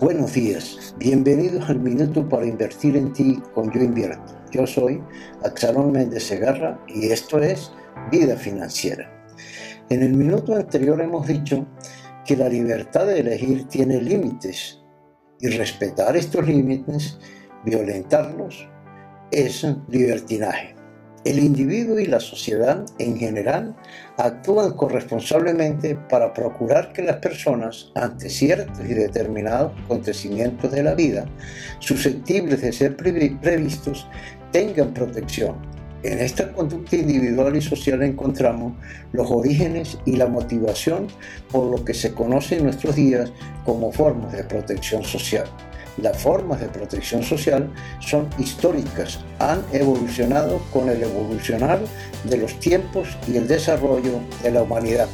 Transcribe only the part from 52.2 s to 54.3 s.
de los tiempos y el desarrollo